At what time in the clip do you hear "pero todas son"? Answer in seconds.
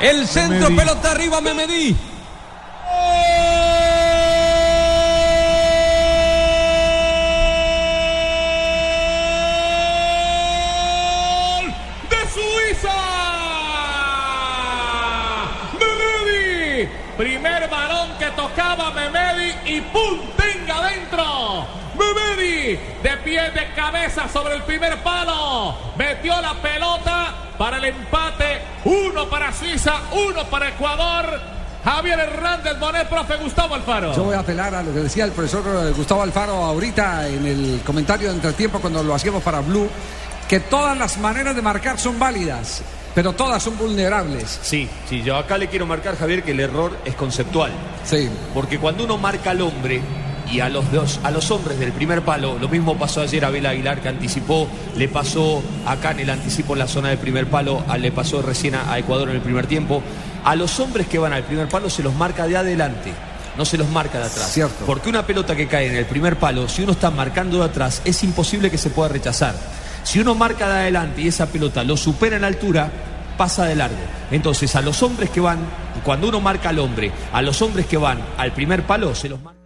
43.14-43.76